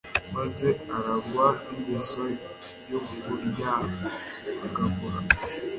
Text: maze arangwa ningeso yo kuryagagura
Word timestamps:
maze 0.35 0.67
arangwa 0.95 1.45
ningeso 1.65 2.23
yo 2.91 2.99
kuryagagura 3.23 5.19